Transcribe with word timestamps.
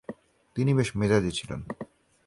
তিনি 0.55 0.71
বেশ 0.73 0.89
মেজাজী 0.95 1.31
ছিলেন। 1.31 1.61